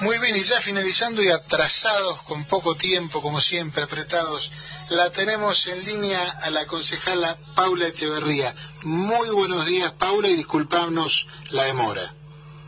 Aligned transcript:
Muy 0.00 0.18
bien, 0.18 0.34
y 0.34 0.40
ya 0.40 0.58
finalizando 0.62 1.22
y 1.22 1.28
atrasados 1.28 2.22
con 2.22 2.46
poco 2.46 2.74
tiempo, 2.74 3.20
como 3.20 3.38
siempre, 3.38 3.82
apretados, 3.82 4.50
la 4.88 5.12
tenemos 5.12 5.66
en 5.66 5.84
línea 5.84 6.38
a 6.42 6.48
la 6.48 6.66
concejala 6.66 7.36
Paula 7.54 7.88
Echeverría. 7.88 8.54
Muy 8.84 9.28
buenos 9.28 9.66
días, 9.66 9.92
Paula, 9.92 10.28
y 10.28 10.36
disculpamos 10.36 11.26
la 11.50 11.64
demora. 11.64 12.14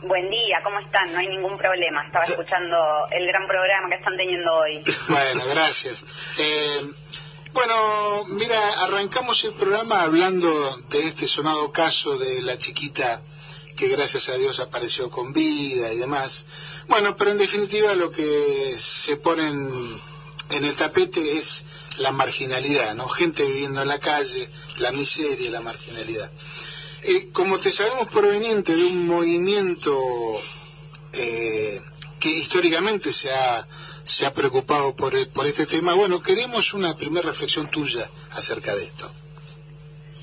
Buen 0.03 0.29
día, 0.29 0.59
¿cómo 0.63 0.79
están? 0.81 1.11
No 1.15 1.21
hay 1.21 1.29
ningún 1.29 1.57
problema. 1.57 2.05
Estaba 2.05 2.27
escuchando 2.27 2.77
el 3.11 3.27
gran 3.27 3.47
programa 3.47 3.89
que 3.89 3.95
están 3.95 4.17
teniendo 4.17 4.53
hoy. 4.53 4.83
Bueno, 5.09 5.45
gracias. 5.49 6.05
Eh, 6.37 6.91
bueno, 7.55 8.25
mira, 8.29 8.83
arrancamos 8.83 9.43
el 9.45 9.55
programa 9.55 10.03
hablando 10.03 10.77
de 10.91 11.07
este 11.07 11.27
sonado 11.27 11.73
caso 11.73 12.19
de 12.19 12.43
la 12.43 12.59
chiquita 12.59 13.23
que 13.73 13.89
gracias 13.89 14.29
a 14.29 14.37
Dios 14.37 14.61
apareció 14.61 15.11
con 15.11 15.33
vida 15.33 15.93
y 15.93 15.99
demás. 15.99 16.45
Bueno, 16.89 17.17
pero 17.17 17.31
en 17.31 17.39
definitiva 17.39 17.95
lo 17.95 18.11
que 18.11 18.77
se 18.79 19.17
pone 19.17 19.49
en, 19.49 20.01
el 20.51 20.77
tapete 20.77 21.39
es 21.39 21.65
la 21.99 22.13
marginalidad, 22.13 22.95
¿no? 22.95 23.09
Gente 23.09 23.45
viviendo 23.45 23.83
en 23.83 23.89
la 23.89 23.99
calle, 23.99 24.51
la 24.79 24.93
miseria, 24.93 25.51
la 25.51 25.61
marginalidad. 25.61 26.31
Eh, 27.03 27.31
como 27.33 27.59
te 27.59 27.73
sabemos 27.73 28.09
proveniente 28.09 28.77
de 28.77 28.85
un 28.85 29.07
movimiento 29.07 29.99
eh, 31.13 31.81
que 32.21 32.31
históricamente 32.31 33.13
se 33.13 33.33
ha, 33.33 33.67
se 34.05 34.27
ha 34.27 34.33
preocupado 34.33 34.95
por, 34.95 35.29
por 35.31 35.47
este 35.47 35.67
tema, 35.67 35.95
bueno, 35.95 36.23
queremos 36.23 36.75
una 36.75 36.95
primera 36.97 37.27
reflexión 37.27 37.69
tuya 37.71 38.09
acerca 38.33 38.75
de 38.75 38.85
esto. 38.85 39.11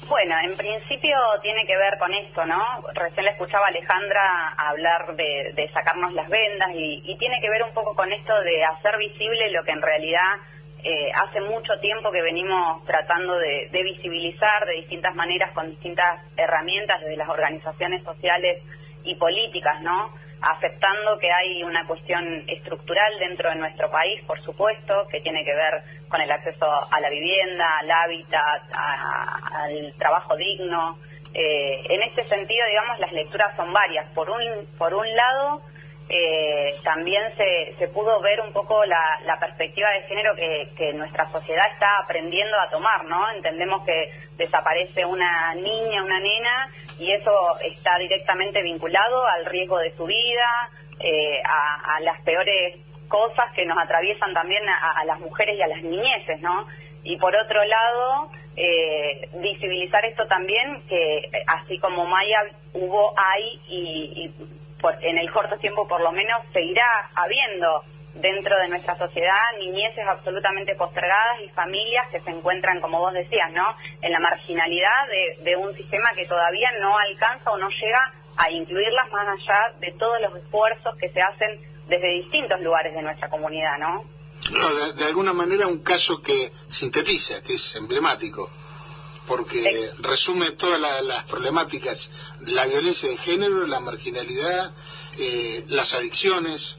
Bueno, 0.09 0.35
en 0.43 0.57
principio 0.57 1.15
tiene 1.43 1.67
que 1.67 1.77
ver 1.77 1.99
con 1.99 2.11
esto, 2.15 2.43
¿no? 2.43 2.59
Recién 2.95 3.25
le 3.25 3.31
escuchaba 3.31 3.67
Alejandra 3.67 4.55
hablar 4.57 5.15
de, 5.15 5.69
sacarnos 5.71 6.13
las 6.13 6.27
vendas 6.27 6.71
y, 6.73 7.15
tiene 7.19 7.39
que 7.39 7.49
ver 7.49 7.61
un 7.61 7.73
poco 7.75 7.93
con 7.93 8.11
esto 8.11 8.33
de 8.41 8.63
hacer 8.63 8.97
visible 8.97 9.51
lo 9.51 9.63
que 9.63 9.71
en 9.71 9.81
realidad 9.83 10.37
eh, 10.83 11.11
hace 11.13 11.41
mucho 11.41 11.79
tiempo 11.79 12.11
que 12.11 12.23
venimos 12.23 12.83
tratando 12.85 13.37
de, 13.37 13.69
visibilizar 13.71 14.65
de 14.65 14.77
distintas 14.81 15.13
maneras 15.13 15.51
con 15.53 15.69
distintas 15.69 16.25
herramientas 16.35 17.01
desde 17.01 17.17
las 17.17 17.29
organizaciones 17.29 18.03
sociales 18.03 18.63
y 19.03 19.13
políticas, 19.13 19.79
¿no? 19.81 20.11
Aceptando 20.41 21.17
que 21.19 21.31
hay 21.31 21.63
una 21.63 21.85
cuestión 21.85 22.43
estructural 22.47 23.19
dentro 23.19 23.49
de 23.49 23.55
nuestro 23.55 23.89
país, 23.91 24.21
por 24.25 24.39
supuesto, 24.41 25.07
que 25.11 25.21
tiene 25.21 25.43
que 25.43 25.53
ver 25.53 25.83
con 26.07 26.21
el 26.21 26.31
acceso 26.31 26.65
a 26.65 26.99
la 26.99 27.09
vivienda, 27.09 27.65
al 27.79 27.91
hábitat, 27.91 28.63
al 28.73 29.93
trabajo 29.97 30.35
digno. 30.35 30.97
Eh, 31.33 31.81
en 31.89 32.01
este 32.03 32.23
sentido, 32.23 32.65
digamos, 32.67 32.99
las 32.99 33.11
lecturas 33.11 33.55
son 33.55 33.71
varias. 33.71 34.07
Por 34.13 34.29
un, 34.29 34.41
por 34.77 34.93
un 34.93 35.07
lado, 35.15 35.61
eh, 36.11 36.73
también 36.83 37.21
se, 37.37 37.75
se 37.77 37.87
pudo 37.89 38.19
ver 38.19 38.41
un 38.41 38.51
poco 38.51 38.83
la, 38.83 39.19
la 39.25 39.39
perspectiva 39.39 39.91
de 39.91 40.07
género 40.07 40.33
que, 40.35 40.69
que, 40.75 40.91
nuestra 40.93 41.29
sociedad 41.29 41.63
está 41.71 41.99
aprendiendo 41.99 42.59
a 42.59 42.67
tomar, 42.71 43.05
¿no? 43.05 43.29
Entendemos 43.29 43.85
que 43.85 44.11
desaparece 44.35 45.05
una 45.05 45.53
niña, 45.53 46.03
una 46.03 46.19
nena, 46.19 46.71
y 46.97 47.11
eso 47.11 47.31
está 47.63 47.99
directamente 47.99 48.63
vinculado 48.63 49.23
al 49.27 49.45
riesgo 49.45 49.77
de 49.77 49.95
su 49.95 50.05
vida, 50.05 50.71
eh, 50.99 51.41
a, 51.45 51.99
las 52.01 52.19
peores 52.21 52.77
cosas 53.07 53.45
que 53.53 53.65
nos 53.65 53.77
atraviesan 53.77 54.33
también 54.33 54.63
a, 54.67 55.03
las 55.05 55.19
mujeres 55.19 55.57
y 55.57 55.61
a 55.61 55.67
las 55.67 55.83
niñeces, 55.83 56.41
¿no? 56.41 56.67
Y 57.03 57.17
por 57.17 57.35
otro 57.35 57.63
lado, 57.63 58.31
eh, 58.55 59.29
visibilizar 59.35 60.03
esto 60.05 60.25
también, 60.27 60.81
que 60.87 61.29
así 61.47 61.77
como 61.77 62.05
Maya 62.05 62.45
hubo, 62.73 63.13
hay 63.15 63.59
y, 63.67 64.31
en 65.01 65.17
el 65.17 65.31
corto 65.31 65.57
tiempo 65.57 65.87
por 65.87 66.01
lo 66.01 66.11
menos 66.11 66.41
seguirá 66.53 67.09
habiendo 67.15 67.83
dentro 68.15 68.57
de 68.57 68.69
nuestra 68.69 68.97
sociedad 68.97 69.33
niñeces 69.59 70.05
absolutamente 70.07 70.75
postergadas 70.75 71.41
y 71.45 71.49
familias 71.49 72.07
que 72.11 72.19
se 72.19 72.31
encuentran, 72.31 72.81
como 72.81 72.99
vos 72.99 73.13
decías, 73.13 73.51
¿no? 73.53 73.75
en 74.01 74.11
la 74.11 74.19
marginalidad 74.19 75.07
de, 75.43 75.55
un 75.55 75.73
sistema 75.73 76.09
que 76.15 76.25
todavía 76.25 76.71
no 76.79 76.97
alcanza 76.97 77.51
o 77.51 77.57
no 77.57 77.69
llega 77.69 78.13
a 78.37 78.51
incluirlas 78.51 79.11
más 79.11 79.27
allá 79.27 79.73
de 79.79 79.91
todos 79.93 80.21
los 80.21 80.35
esfuerzos 80.35 80.95
que 80.97 81.09
se 81.09 81.21
hacen 81.21 81.59
desde 81.87 82.13
distintos 82.13 82.61
lugares 82.61 82.93
de 82.93 83.01
nuestra 83.01 83.29
comunidad, 83.29 83.77
¿no? 83.79 84.03
de, 84.97 85.05
alguna 85.05 85.33
manera 85.33 85.67
un 85.67 85.83
caso 85.83 86.21
que 86.21 86.51
sintetiza, 86.67 87.41
que 87.43 87.55
es 87.55 87.75
emblemático, 87.75 88.49
porque 89.29 89.91
resume 89.99 90.51
todas 90.51 90.81
las 90.81 91.23
problemáticas, 91.25 92.11
la 92.47 92.65
violencia 92.65 93.07
de 93.07 93.15
género, 93.15 93.67
la 93.67 93.79
marginalidad, 93.79 94.73
eh, 95.19 95.63
las 95.69 95.93
adicciones, 95.93 96.77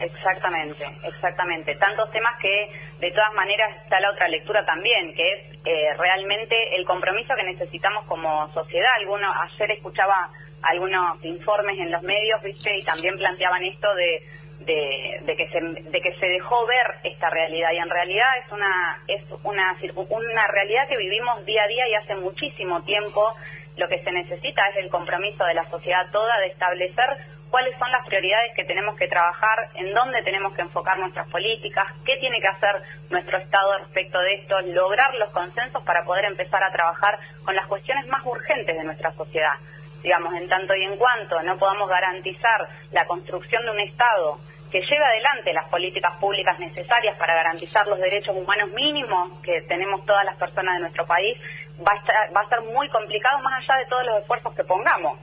Exactamente, 0.00 0.84
exactamente. 1.04 1.76
Tantos 1.76 2.10
temas 2.10 2.36
que 2.40 2.68
de 2.98 3.12
todas 3.12 3.32
maneras 3.34 3.76
está 3.84 4.00
la 4.00 4.10
otra 4.10 4.26
lectura 4.26 4.64
también, 4.66 5.14
que 5.14 5.32
es 5.32 5.58
eh, 5.64 5.94
realmente 5.96 6.56
el 6.76 6.84
compromiso 6.84 7.32
que 7.36 7.44
necesitamos 7.44 8.04
como 8.06 8.52
sociedad. 8.52 8.90
Alguno, 8.98 9.32
ayer 9.32 9.70
escuchaba 9.70 10.30
algunos 10.62 11.24
informes 11.24 11.78
en 11.78 11.92
los 11.92 12.02
medios, 12.02 12.42
viste, 12.42 12.76
y 12.76 12.82
también 12.82 13.16
planteaban 13.16 13.62
esto 13.62 13.94
de, 13.94 14.26
de, 14.64 15.36
que 15.36 15.48
se, 15.48 15.60
de 15.60 16.00
que 16.00 16.14
se 16.18 16.26
dejó 16.26 16.66
ver 16.66 16.86
esta 17.04 17.30
realidad 17.30 17.70
y 17.72 17.78
en 17.78 17.90
realidad 17.90 18.38
es 18.44 18.52
una 18.52 19.02
es 19.08 19.22
una 19.42 19.76
una 20.10 20.46
realidad 20.48 20.88
que 20.88 20.96
vivimos 20.96 21.44
día 21.44 21.62
a 21.64 21.66
día 21.66 21.88
y 21.88 21.94
hace 21.94 22.14
muchísimo 22.16 22.82
tiempo. 22.82 23.34
Lo 23.76 23.88
que 23.88 24.02
se 24.04 24.12
necesita 24.12 24.62
es 24.70 24.76
el 24.76 24.90
compromiso 24.90 25.44
de 25.44 25.54
la 25.54 25.64
sociedad 25.64 26.08
toda 26.12 26.38
de 26.38 26.46
establecer 26.46 27.18
cuáles 27.54 27.78
son 27.78 27.88
las 27.92 28.04
prioridades 28.04 28.52
que 28.56 28.64
tenemos 28.64 28.96
que 28.96 29.06
trabajar, 29.06 29.70
en 29.76 29.94
dónde 29.94 30.22
tenemos 30.22 30.56
que 30.56 30.62
enfocar 30.62 30.98
nuestras 30.98 31.28
políticas, 31.30 31.86
qué 32.04 32.16
tiene 32.16 32.40
que 32.40 32.48
hacer 32.48 32.82
nuestro 33.10 33.38
Estado 33.38 33.78
respecto 33.78 34.18
de 34.18 34.34
esto, 34.34 34.60
lograr 34.72 35.14
los 35.14 35.30
consensos 35.30 35.80
para 35.84 36.04
poder 36.04 36.24
empezar 36.24 36.64
a 36.64 36.72
trabajar 36.72 37.16
con 37.44 37.54
las 37.54 37.68
cuestiones 37.68 38.08
más 38.08 38.26
urgentes 38.26 38.76
de 38.76 38.82
nuestra 38.82 39.12
sociedad. 39.12 39.54
Digamos, 40.02 40.34
en 40.34 40.48
tanto 40.48 40.74
y 40.74 40.82
en 40.82 40.96
cuanto 40.96 41.40
no 41.42 41.56
podamos 41.56 41.88
garantizar 41.88 42.68
la 42.90 43.06
construcción 43.06 43.64
de 43.64 43.70
un 43.70 43.80
Estado 43.80 44.38
que 44.74 44.80
lleve 44.80 45.04
adelante 45.04 45.52
las 45.52 45.68
políticas 45.68 46.16
públicas 46.18 46.58
necesarias 46.58 47.16
para 47.16 47.32
garantizar 47.36 47.86
los 47.86 47.96
derechos 48.00 48.34
humanos 48.34 48.70
mínimos 48.70 49.40
que 49.40 49.62
tenemos 49.68 50.04
todas 50.04 50.24
las 50.24 50.36
personas 50.36 50.74
de 50.74 50.80
nuestro 50.80 51.06
país, 51.06 51.38
va 51.78 51.92
a, 51.92 51.98
estar, 51.98 52.36
va 52.36 52.40
a 52.40 52.48
ser 52.48 52.60
muy 52.74 52.88
complicado 52.88 53.38
más 53.38 53.62
allá 53.62 53.78
de 53.78 53.86
todos 53.86 54.04
los 54.04 54.18
esfuerzos 54.22 54.52
que 54.52 54.64
pongamos. 54.64 55.20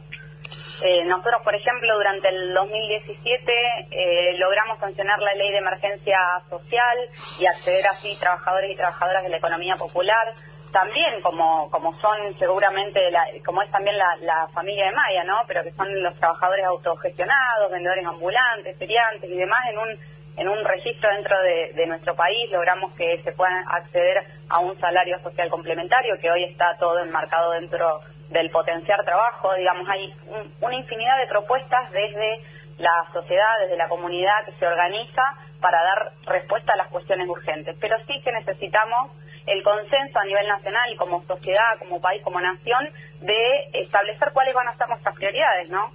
Eh, 0.86 1.04
nosotros, 1.04 1.42
por 1.44 1.54
ejemplo, 1.54 1.94
durante 1.98 2.30
el 2.30 2.54
2017 2.54 3.52
eh, 3.92 4.38
logramos 4.38 4.80
sancionar 4.80 5.20
la 5.20 5.34
ley 5.34 5.52
de 5.52 5.58
emergencia 5.58 6.18
social 6.50 6.98
y 7.38 7.46
acceder 7.46 7.86
así 7.88 8.16
trabajadores 8.22 8.72
y 8.72 8.78
trabajadoras 8.78 9.22
de 9.24 9.32
la 9.32 9.38
economía 9.38 9.76
popular. 9.76 10.32
También, 10.72 11.22
como, 11.22 11.70
como 11.70 11.92
son 11.94 12.34
seguramente, 12.36 13.12
la, 13.12 13.26
como 13.46 13.62
es 13.62 13.72
también 13.72 13.98
la, 13.98 14.48
familia 14.54 14.86
de 14.86 14.92
Maya, 14.92 15.24
¿no? 15.26 15.42
Pero 15.48 15.64
que 15.64 15.72
son 15.72 16.02
los 16.02 16.16
trabajadores 16.18 16.66
autogestionados, 16.66 17.72
vendedores 17.72 18.06
ambulantes, 18.06 18.78
feriantes 18.78 19.30
y 19.30 19.36
demás, 19.36 19.60
en 19.70 19.78
un, 19.78 20.00
en 20.38 20.48
un 20.48 20.64
registro 20.64 21.10
dentro 21.14 21.36
de, 21.42 21.86
nuestro 21.88 22.16
país 22.16 22.50
logramos 22.52 22.94
que 22.94 23.22
se 23.24 23.34
puedan 23.34 23.64
acceder 23.68 24.24
a 24.50 24.60
un 24.60 24.80
salario 24.80 25.20
social 25.20 25.50
complementario 25.50 26.18
que 26.20 26.32
hoy 26.32 26.46
está 26.46 26.78
todo 26.80 27.00
enmarcado 27.00 27.52
dentro 27.52 28.00
del 28.30 28.50
potenciar 28.50 29.04
trabajo, 29.04 29.54
digamos, 29.56 29.88
hay 29.90 30.14
una 30.62 30.76
infinidad 30.76 31.18
de 31.18 31.28
propuestas 31.28 31.92
desde 31.92 32.40
la 32.78 33.06
sociedad, 33.12 33.60
desde 33.62 33.76
la 33.76 33.90
comunidad 33.90 34.46
que 34.46 34.54
se 34.54 34.66
organiza 34.66 35.22
para 35.60 35.84
dar 35.84 36.12
respuesta 36.26 36.74
a 36.74 36.78
las 36.78 36.88
cuestiones 36.88 37.28
urgentes. 37.28 37.76
Pero 37.80 37.98
sí 38.08 38.22
que 38.24 38.32
necesitamos 38.32 39.12
el 39.46 39.64
consenso 39.64 40.20
a 40.20 40.26
nivel 40.26 40.48
nacional, 40.48 40.96
como 40.98 41.24
sociedad, 41.26 41.78
como 41.80 42.02
país, 42.02 42.22
como 42.24 42.40
nación, 42.40 42.90
de 43.22 43.70
establecer 43.74 44.32
cuáles 44.34 44.54
van 44.54 44.68
a 44.68 44.76
ser 44.76 44.88
nuestras 44.88 45.16
prioridades, 45.16 45.70
¿no? 45.70 45.94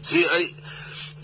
Sí, 0.00 0.26
hay, 0.30 0.54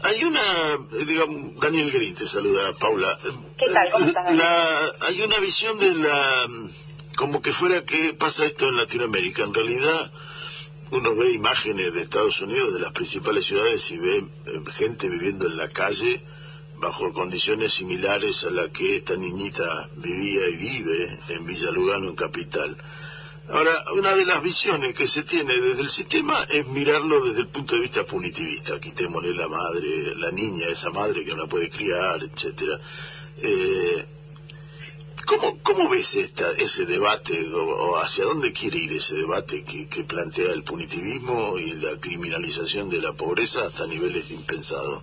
hay 0.05 0.25
una, 0.25 0.79
digamos, 1.07 1.61
Daniel 1.61 1.91
Green 1.91 2.15
te 2.15 2.27
saluda, 2.27 2.73
Paula. 2.79 3.19
¿Qué 3.59 3.67
tal? 3.73 3.91
¿Cómo 3.91 4.07
estás? 4.07 4.29
hay 5.01 5.23
una 5.23 5.39
visión 5.39 5.79
de 5.79 5.95
la 5.95 6.47
como 7.17 7.43
que 7.43 7.53
fuera 7.53 7.85
que 7.85 8.15
pasa 8.15 8.45
esto 8.45 8.69
en 8.69 8.77
Latinoamérica. 8.77 9.43
En 9.43 9.53
realidad, 9.53 10.13
uno 10.93 11.17
ve 11.17 11.33
imágenes 11.33 11.93
de 11.93 12.03
Estados 12.03 12.41
Unidos, 12.41 12.73
de 12.73 12.81
las 12.81 12.93
principales 12.93 13.45
ciudades, 13.45 13.91
y 13.91 13.99
ve 13.99 14.19
eh, 14.19 14.71
gente 14.73 15.09
viviendo 15.09 15.47
en 15.47 15.57
la 15.57 15.69
calle 15.69 16.23
bajo 16.81 17.13
condiciones 17.13 17.75
similares 17.75 18.45
a 18.45 18.51
la 18.51 18.71
que 18.71 18.97
esta 18.97 19.17
niñita 19.17 19.89
vivía 19.97 20.49
y 20.49 20.57
vive 20.57 21.21
en 21.29 21.47
Villa 21.47 21.71
Lugano, 21.71 22.09
en 22.09 22.17
Capital. 22.17 22.77
Ahora, 23.51 23.83
una 23.95 24.15
de 24.15 24.27
las 24.27 24.43
visiones 24.43 24.95
que 24.95 25.09
se 25.09 25.23
tiene 25.23 25.59
desde 25.59 25.83
el 25.83 25.89
sistema 25.89 26.45
es 26.51 26.67
mirarlo 26.67 27.25
desde 27.25 27.41
el 27.41 27.49
punto 27.49 27.77
de 27.77 27.81
vista 27.81 28.05
punitivista. 28.05 28.79
Quitémosle 28.79 29.33
la 29.35 29.49
madre, 29.49 30.15
la 30.17 30.31
niña, 30.31 30.67
esa 30.69 30.91
madre 30.91 31.25
que 31.25 31.35
no 31.35 31.45
la 31.45 31.49
puede 31.49 31.71
criar, 31.71 32.23
etcétera. 32.23 32.79
Eh, 33.39 34.07
¿Cómo, 35.29 35.59
¿Cómo 35.63 35.89
ves 35.91 36.15
esta, 36.17 36.51
ese 36.53 36.87
debate 36.87 37.51
o, 37.53 37.97
hacia 37.97 38.25
dónde 38.25 38.53
quiere 38.53 38.79
ir 38.79 38.93
ese 38.93 39.15
debate 39.17 39.63
que, 39.63 40.05
plantea 40.05 40.53
el 40.53 40.65
punitivismo 40.65 41.59
y 41.59 41.73
la 41.73 41.99
criminalización 42.01 42.89
de 42.89 43.03
la 43.03 43.13
pobreza 43.13 43.67
hasta 43.67 43.87
niveles 43.87 44.31
impensados? 44.31 45.03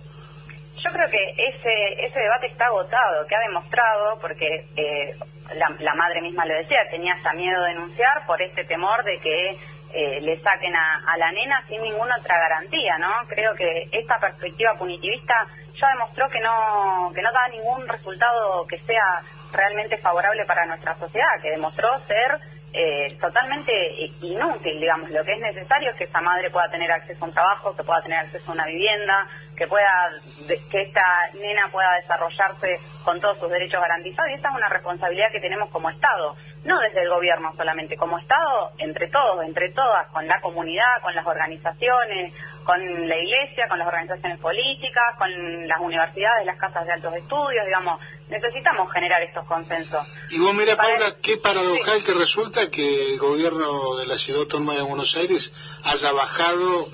Yo 0.82 0.90
creo 0.92 1.08
que 1.10 1.30
ese, 1.36 2.06
ese 2.06 2.20
debate 2.20 2.46
está 2.48 2.66
agotado, 2.66 3.26
que 3.26 3.34
ha 3.34 3.40
demostrado, 3.40 4.18
porque 4.20 4.66
eh, 4.76 5.14
la, 5.54 5.94
madre 5.94 6.20
misma 6.20 6.44
lo 6.44 6.54
decía, 6.54 6.78
tenía 6.90 7.14
hasta 7.14 7.32
miedo 7.32 7.62
de 7.62 7.70
denunciar 7.70 8.26
por 8.26 8.40
este 8.42 8.64
temor 8.64 9.02
de 9.04 9.18
que 9.20 9.50
eh, 9.94 10.20
le 10.20 10.40
saquen 10.40 10.74
a, 10.74 11.16
la 11.16 11.32
nena 11.32 11.64
sin 11.68 11.80
ninguna 11.82 12.16
otra 12.16 12.38
garantía, 12.38 12.98
¿no? 12.98 13.10
Creo 13.28 13.54
que 13.54 13.88
esta 13.92 14.18
perspectiva 14.18 14.74
punitivista 14.78 15.34
ya 15.80 15.88
demostró 15.88 16.28
que 16.28 16.40
no, 16.40 17.10
que 17.14 17.22
no 17.22 17.32
da 17.32 17.48
ningún 17.48 17.88
resultado 17.88 18.66
que 18.66 18.78
sea 18.80 19.22
realmente 19.52 19.96
favorable 19.98 20.44
para 20.44 20.66
nuestra 20.66 20.94
sociedad, 20.96 21.40
que 21.40 21.50
demostró 21.50 21.98
ser 22.00 22.38
eh, 22.72 23.16
totalmente 23.18 23.72
inútil, 24.20 24.78
digamos. 24.80 25.10
Lo 25.10 25.24
que 25.24 25.32
es 25.32 25.40
necesario 25.40 25.90
es 25.90 25.96
que 25.96 26.04
esa 26.04 26.20
madre 26.20 26.50
pueda 26.50 26.68
tener 26.68 26.90
acceso 26.92 27.24
a 27.24 27.28
un 27.28 27.34
trabajo, 27.34 27.74
que 27.74 27.84
pueda 27.84 28.02
tener 28.02 28.18
acceso 28.18 28.50
a 28.50 28.54
una 28.54 28.66
vivienda, 28.66 29.26
que 29.56 29.66
pueda 29.66 30.10
que 30.46 30.82
esta 30.82 31.30
nena 31.34 31.68
pueda 31.68 31.94
desarrollarse 32.00 32.78
con 33.04 33.20
todos 33.20 33.38
sus 33.38 33.50
derechos 33.50 33.80
garantizados 33.80 34.30
y 34.30 34.34
esa 34.34 34.50
es 34.50 34.54
una 34.54 34.68
responsabilidad 34.68 35.32
que 35.32 35.40
tenemos 35.40 35.70
como 35.70 35.90
Estado, 35.90 36.36
no 36.64 36.78
desde 36.80 37.02
el 37.02 37.08
gobierno 37.08 37.52
solamente, 37.56 37.96
como 37.96 38.18
Estado 38.18 38.72
entre 38.78 39.08
todos, 39.08 39.44
entre 39.44 39.72
todas, 39.72 40.08
con 40.08 40.26
la 40.26 40.40
comunidad, 40.40 41.00
con 41.02 41.14
las 41.14 41.26
organizaciones, 41.26 42.34
con 42.64 43.08
la 43.08 43.16
iglesia, 43.16 43.68
con 43.68 43.78
las 43.78 43.86
organizaciones 43.86 44.38
políticas, 44.40 45.16
con 45.16 45.68
las 45.68 45.80
universidades, 45.80 46.44
las 46.44 46.58
casas 46.58 46.84
de 46.84 46.92
altos 46.92 47.14
estudios, 47.14 47.64
digamos, 47.64 48.00
necesitamos 48.28 48.92
generar 48.92 49.22
estos 49.22 49.46
consensos. 49.46 50.04
Y 50.30 50.40
vos 50.40 50.52
mira, 50.54 50.76
Paula, 50.76 51.16
qué 51.22 51.36
paradojal 51.36 52.02
que 52.04 52.12
resulta 52.12 52.70
que 52.70 53.12
el 53.12 53.18
gobierno 53.18 53.96
de 53.96 54.06
la 54.06 54.18
ciudad 54.18 54.42
autónoma 54.42 54.74
de 54.74 54.82
Buenos 54.82 55.16
Aires 55.16 55.52
haya 55.84 56.12
bajado 56.12 56.88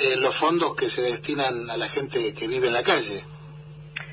eh, 0.00 0.16
los 0.16 0.36
fondos 0.36 0.76
que 0.76 0.88
se 0.88 1.02
destinan 1.02 1.70
a 1.70 1.76
la 1.76 1.88
gente 1.88 2.34
que 2.34 2.46
vive 2.46 2.68
en 2.68 2.74
la 2.74 2.82
calle. 2.82 3.24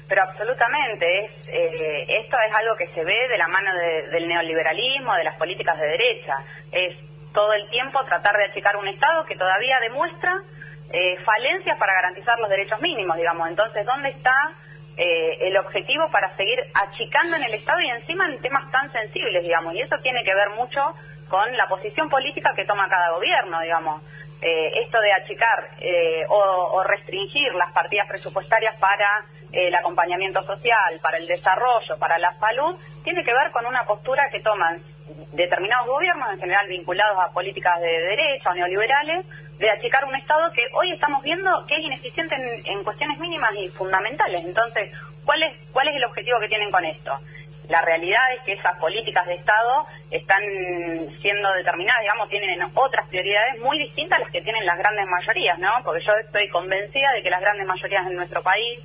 Pero 0.07 0.23
absolutamente, 0.23 1.25
es, 1.25 1.31
eh, 1.47 2.05
esto 2.21 2.37
es 2.47 2.55
algo 2.55 2.75
que 2.75 2.87
se 2.93 3.03
ve 3.03 3.27
de 3.27 3.37
la 3.37 3.47
mano 3.47 3.71
del 4.11 4.27
neoliberalismo, 4.27 5.15
de 5.15 5.23
las 5.23 5.37
políticas 5.37 5.79
de 5.79 5.87
derecha. 5.87 6.33
Es 6.71 6.97
todo 7.33 7.53
el 7.53 7.69
tiempo 7.69 8.03
tratar 8.05 8.37
de 8.37 8.45
achicar 8.45 8.77
un 8.77 8.87
Estado 8.87 9.25
que 9.25 9.35
todavía 9.35 9.79
demuestra 9.79 10.41
eh, 10.91 11.17
falencias 11.25 11.77
para 11.79 11.93
garantizar 11.93 12.39
los 12.39 12.49
derechos 12.49 12.79
mínimos, 12.81 13.17
digamos. 13.17 13.49
Entonces, 13.49 13.85
¿dónde 13.85 14.09
está 14.09 14.51
el 14.97 15.57
objetivo 15.57 16.09
para 16.09 16.33
seguir 16.37 16.57
achicando 16.73 17.35
en 17.35 17.43
el 17.43 17.53
Estado 17.53 17.81
y 17.81 17.89
encima 17.89 18.27
en 18.27 18.39
temas 18.39 18.71
tan 18.71 18.89
sensibles, 18.93 19.43
digamos? 19.43 19.73
Y 19.75 19.81
eso 19.81 19.97
tiene 20.01 20.23
que 20.23 20.33
ver 20.33 20.51
mucho 20.51 20.79
con 21.29 21.51
la 21.57 21.67
posición 21.67 22.07
política 22.09 22.53
que 22.55 22.63
toma 22.63 22.87
cada 22.87 23.11
gobierno, 23.11 23.59
digamos. 23.59 24.01
Eh, 24.41 24.71
esto 24.81 24.99
de 24.99 25.11
achicar 25.13 25.69
eh, 25.79 26.25
o, 26.29 26.83
restringir 26.83 27.53
las 27.55 27.71
partidas 27.71 28.07
presupuestarias 28.07 28.75
para 28.79 29.25
eh, 29.51 29.67
el 29.67 29.75
acompañamiento 29.75 30.43
social, 30.43 30.99
para 31.01 31.17
el 31.17 31.25
desarrollo, 31.25 31.97
para 31.97 32.19
la 32.19 32.37
salud, 32.37 32.77
tiene 33.03 33.23
que 33.23 33.33
ver 33.33 33.51
con 33.51 33.65
una 33.65 33.85
postura 33.85 34.29
que 34.31 34.41
toman 34.41 34.81
determinados 35.33 35.87
gobiernos, 35.87 36.31
en 36.33 36.39
general 36.39 36.67
vinculados 36.67 37.17
a 37.23 37.31
políticas 37.31 37.79
de 37.79 37.87
derecha 37.87 38.51
o 38.51 38.53
neoliberales, 38.53 39.25
de 39.57 39.69
achicar 39.71 40.03
un 40.05 40.15
Estado 40.15 40.51
que 40.51 40.61
hoy 40.73 40.91
estamos 40.91 41.23
viendo 41.23 41.65
que 41.67 41.75
es 41.75 41.85
ineficiente 41.85 42.35
en, 42.35 42.65
en 42.65 42.83
cuestiones 42.83 43.17
mínimas 43.19 43.55
y 43.55 43.69
fundamentales. 43.69 44.43
Entonces, 44.43 44.91
¿cuál 45.23 45.41
es, 45.43 45.53
¿cuál 45.71 45.87
es 45.87 45.95
el 45.95 46.03
objetivo 46.03 46.39
que 46.39 46.49
tienen 46.49 46.71
con 46.71 46.83
esto? 46.83 47.13
La 47.69 47.81
realidad 47.81 48.21
es 48.37 48.43
que 48.43 48.53
esas 48.53 48.77
políticas 48.79 49.25
de 49.25 49.35
Estado 49.35 49.87
están 50.11 50.41
siendo 51.21 51.51
determinadas, 51.53 52.01
digamos, 52.01 52.29
tienen 52.29 52.59
otras 52.73 53.07
prioridades 53.09 53.59
muy 53.61 53.77
distintas 53.79 54.19
a 54.19 54.21
las 54.23 54.31
que 54.31 54.41
tienen 54.41 54.65
las 54.65 54.77
grandes 54.77 55.05
mayorías, 55.07 55.57
¿no? 55.59 55.71
Porque 55.83 56.03
yo 56.05 56.13
estoy 56.13 56.47
convencida 56.49 57.11
de 57.13 57.23
que 57.23 57.29
las 57.29 57.41
grandes 57.41 57.65
mayorías 57.65 58.05
en 58.07 58.15
nuestro 58.15 58.41
país, 58.43 58.79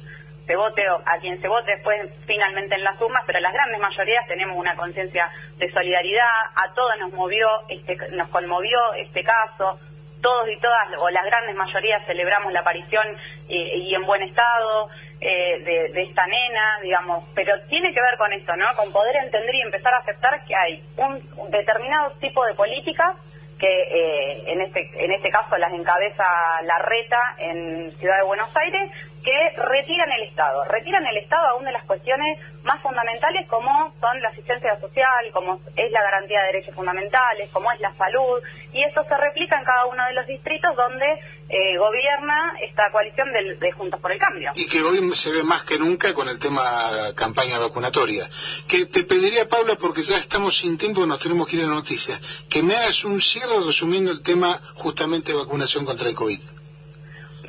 se 0.47 0.57
vote 0.57 0.83
a 1.07 1.19
quien 1.19 1.41
se 1.41 1.47
vote 1.47 1.71
después 1.71 2.11
finalmente 2.27 2.75
en 2.75 2.83
las 2.83 3.01
urnas, 3.01 3.23
pero 3.25 3.39
las 3.39 3.53
grandes 3.53 3.79
mayorías 3.79 4.27
tenemos 4.27 4.57
una 4.57 4.75
conciencia 4.75 5.31
de 5.59 5.71
solidaridad, 5.71 6.27
a 6.57 6.75
todos 6.75 6.99
nos 6.99 7.13
movió, 7.13 7.47
este, 7.69 7.97
nos 8.13 8.29
conmovió 8.31 8.79
este 8.95 9.23
caso, 9.23 9.79
todos 10.21 10.49
y 10.49 10.59
todas, 10.59 10.89
o 10.99 11.09
las 11.11 11.25
grandes 11.25 11.55
mayorías 11.55 12.05
celebramos 12.05 12.53
la 12.53 12.61
aparición 12.61 13.07
y 13.49 13.95
en 13.95 14.05
buen 14.07 14.23
estado, 14.23 14.89
eh, 15.21 15.91
de, 15.93 16.03
esta 16.03 16.27
nena, 16.27 16.79
digamos, 16.83 17.31
pero 17.35 17.53
tiene 17.69 17.93
que 17.93 18.01
ver 18.01 18.17
con 18.17 18.33
esto, 18.33 18.57
¿no? 18.57 18.67
Con 18.75 18.91
poder 18.91 19.17
entender 19.17 19.55
y 19.55 19.63
empezar 19.63 19.93
a 19.93 19.99
aceptar 19.99 20.45
que 20.47 20.55
hay 20.57 20.83
un, 20.97 21.51
determinado 21.51 22.13
tipo 22.21 22.45
de 22.47 22.55
políticas 22.55 23.17
que 23.59 23.67
eh, 23.67 24.45
en 24.47 24.63
este 24.63 25.05
en 25.05 25.13
este 25.13 25.29
caso 25.29 25.59
las 25.59 25.73
encabeza 25.75 26.25
la 26.63 26.79
reta 26.79 27.35
en 27.37 27.93
Ciudad 27.99 28.17
de 28.17 28.27
Buenos 28.27 28.57
Aires 28.57 28.91
que 29.23 29.51
retiran 29.57 30.11
el 30.13 30.23
Estado, 30.23 30.65
retiran 30.65 31.07
el 31.07 31.19
Estado 31.19 31.49
aún 31.49 31.65
de 31.65 31.73
las 31.73 31.85
cuestiones 31.85 32.39
más 32.63 32.81
fundamentales 32.83 33.49
como 33.49 33.93
son 34.01 34.21
la 34.21 34.29
asistencia 34.29 34.79
social, 34.81 35.31
como 35.33 35.61
es 35.77 35.91
la 35.91 36.03
garantía 36.03 36.41
de 36.41 36.47
derechos 36.47 36.75
fundamentales, 36.75 37.51
como 37.51 37.71
es 37.73 37.81
la 37.81 37.95
salud, 37.95 38.41
y 38.73 38.83
eso 38.85 39.03
se 39.05 39.17
replica 39.17 39.59
en 39.59 39.65
cada 39.65 39.87
uno 39.87 40.05
de 40.07 40.15
los 40.15 40.27
distritos 40.27 40.75
donde 40.77 41.07
eh, 41.49 41.77
gobierna 41.79 42.55
esta 42.63 42.91
coalición 42.93 43.29
de, 43.33 43.73
Juntos 43.73 44.01
por 44.01 44.13
el 44.13 44.19
Cambio. 44.19 44.53
Y 44.55 44.67
que 44.67 44.83
hoy 44.83 45.15
se 45.15 45.33
ve 45.33 45.43
más 45.43 45.65
que 45.65 45.79
nunca 45.79 46.15
con 46.15 46.29
el 46.29 46.39
tema 46.39 47.13
campaña 47.17 47.59
vacunatoria. 47.59 48.29
Que 48.69 48.87
te 48.87 49.05
pediría, 49.05 49.49
Paula, 49.49 49.77
porque 49.77 50.03
ya 50.03 50.17
estamos 50.17 50.59
sin 50.59 50.79
tiempo, 50.79 51.07
nos 51.07 51.19
tenemos 51.19 51.49
que 51.49 51.57
ir 51.57 51.65
a 51.65 51.67
la 51.67 51.75
noticia, 51.75 52.19
que 52.49 52.63
me 52.63 52.77
hagas 52.77 53.05
un 53.05 53.21
cierre 53.21 53.59
resumiendo 53.65 54.11
el 54.13 54.23
tema 54.23 54.61
justamente 54.75 55.33
vacunación 55.33 55.85
contra 55.85 56.09
el 56.09 56.15
COVID. 56.15 56.41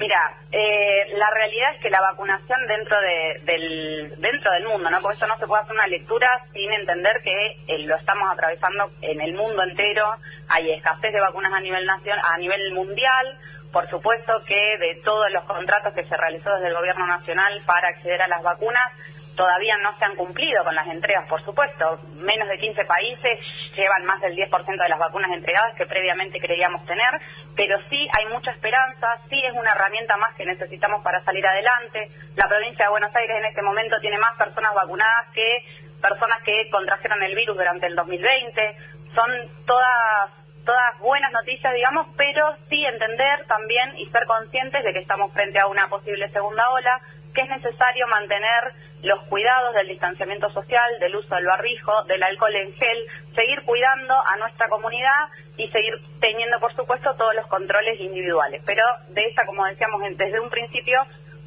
Mira, 0.02 0.36
eh, 0.52 1.14
la 1.16 1.30
realidad 1.30 1.76
es 1.76 1.80
que 1.80 1.92
la 1.92 2.02
vacunación 2.02 2.58
dentro 2.66 2.98
del 3.02 4.20
dentro 4.20 4.52
del 4.52 4.64
mundo, 4.66 4.90
¿no? 4.90 5.00
Por 5.00 5.14
eso 5.14 5.28
no 5.28 5.38
se 5.38 5.46
puede 5.46 5.62
hacer 5.62 5.76
una 5.76 5.86
lectura 5.86 6.28
sin 6.52 6.74
entender 6.74 7.22
que 7.24 7.52
eh, 7.68 7.86
lo 7.86 7.96
estamos 7.98 8.28
atravesando 8.34 8.90
en 9.04 9.22
el 9.22 9.36
mundo 9.36 9.62
entero. 9.62 10.16
Hay 10.50 10.72
escasez 10.72 11.14
de 11.14 11.20
vacunas 11.20 11.54
a 11.54 11.60
nivel 11.60 11.86
nacional, 11.86 12.26
a 12.34 12.38
nivel 12.40 12.74
mundial. 12.74 13.38
Por 13.72 13.88
supuesto 13.92 14.42
que 14.48 14.78
de 14.80 15.00
todos 15.04 15.32
los 15.32 15.44
contratos 15.44 15.94
que 15.94 16.04
se 16.06 16.18
realizó 16.18 16.52
desde 16.56 16.70
el 16.70 16.74
gobierno 16.74 17.06
nacional 17.06 17.62
para 17.68 17.90
acceder 17.90 18.24
a 18.24 18.28
las 18.28 18.42
vacunas, 18.42 18.92
todavía 19.38 19.78
no 19.84 19.96
se 20.00 20.06
han 20.06 20.16
cumplido 20.16 20.64
con 20.64 20.74
las 20.74 20.88
entregas, 20.88 21.30
por 21.30 21.46
supuesto. 21.46 22.00
Menos 22.16 22.50
de 22.50 22.58
15 22.58 22.86
países 22.86 23.40
llevan 23.76 24.06
más 24.06 24.22
del 24.22 24.36
10% 24.36 24.66
de 24.66 24.90
las 24.90 25.00
vacunas 25.00 25.32
entregadas 25.32 25.76
que 25.76 25.86
previamente 25.86 26.40
creíamos 26.40 26.86
tener, 26.86 27.20
pero 27.56 27.78
sí 27.90 28.08
hay 28.12 28.26
mucha 28.28 28.52
esperanza, 28.52 29.08
sí 29.30 29.42
es 29.44 29.54
una 29.54 29.72
herramienta 29.72 30.18
más 30.18 30.36
que 30.36 30.46
necesitamos 30.46 31.04
para 31.04 31.24
salir 31.24 31.46
adelante. 31.46 32.10
La 32.36 32.48
provincia 32.48 32.86
de 32.86 32.92
Buenos 32.92 33.16
Aires 33.16 33.38
en 33.38 33.46
este 33.46 33.62
momento 33.62 34.00
tiene 34.00 34.18
más 34.18 34.38
personas 34.38 34.74
vacunadas 34.74 35.28
que 35.34 35.66
personas 36.02 36.40
que 36.44 36.70
contrajeron 36.72 37.22
el 37.24 37.36
virus 37.36 37.56
durante 37.56 37.86
el 37.88 37.96
2020. 37.96 38.76
Son 39.14 39.66
todas 39.66 40.32
todas 40.66 41.00
buenas 41.00 41.32
noticias, 41.32 41.74
digamos, 41.74 42.08
pero 42.16 42.56
sí 42.70 42.86
entender 42.86 43.46
también 43.48 43.98
y 43.98 44.06
ser 44.10 44.26
conscientes 44.26 44.84
de 44.84 44.94
que 44.94 45.00
estamos 45.00 45.34
frente 45.34 45.60
a 45.60 45.68
una 45.68 45.88
posible 45.88 46.30
segunda 46.30 46.70
ola, 46.70 47.02
que 47.34 47.42
es 47.42 47.50
necesario 47.50 48.08
mantener 48.08 48.74
los 49.04 49.22
cuidados 49.24 49.74
del 49.74 49.88
distanciamiento 49.88 50.50
social, 50.52 51.00
del 51.00 51.16
uso 51.16 51.36
del 51.36 51.46
barrijo, 51.46 52.04
del 52.04 52.22
alcohol 52.22 52.56
en 52.56 52.74
gel, 52.74 53.08
seguir 53.36 53.64
cuidando 53.64 54.14
a 54.14 54.38
nuestra 54.38 54.68
comunidad 54.70 55.30
y 55.58 55.68
seguir 55.70 55.94
teniendo, 56.20 56.60
por 56.60 56.76
supuesto, 56.76 57.16
todos 57.16 57.34
los 57.36 57.48
controles 57.48 58.00
individuales. 58.00 58.62
Pero 58.66 58.84
de 59.10 59.26
esta, 59.26 59.46
como 59.46 59.66
decíamos 59.66 60.02
desde 60.18 60.40
un 60.40 60.50
principio, 60.50 61.02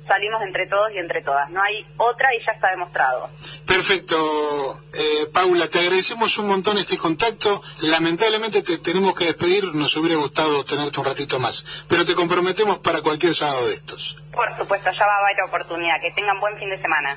salimos 0.06 0.42
entre 0.42 0.66
todos 0.66 0.92
y 0.92 0.98
entre 0.98 1.22
todas. 1.22 1.50
No 1.50 1.62
hay 1.62 1.86
otra 1.96 2.34
y 2.34 2.44
ya 2.44 2.52
está 2.52 2.70
demostrado. 2.70 3.30
Perfecto. 3.66 4.80
Eh, 4.92 5.26
Paula, 5.32 5.68
te 5.68 5.80
agradecemos 5.80 6.38
un 6.38 6.48
montón 6.48 6.78
este 6.78 6.96
contacto. 6.96 7.62
Lamentablemente 7.80 8.62
te 8.62 8.78
tenemos 8.78 9.14
que 9.14 9.24
despedir. 9.24 9.64
Nos 9.74 9.96
hubiera 9.96 10.16
gustado 10.16 10.64
tenerte 10.64 11.00
un 11.00 11.06
ratito 11.06 11.38
más. 11.40 11.84
Pero 11.88 12.04
te 12.04 12.14
comprometemos 12.14 12.78
para 12.78 13.02
cualquier 13.02 13.34
sábado 13.34 13.66
de 13.66 13.74
estos. 13.74 14.22
Por 14.32 14.56
supuesto, 14.56 14.90
ya 14.90 15.06
va 15.06 15.14
a 15.14 15.18
haber 15.18 15.42
oportunidad. 15.46 16.00
Que 16.00 16.10
tengan 16.12 16.38
buen 16.40 16.56
fin 16.58 16.68
de 16.68 16.80
semana. 16.80 17.10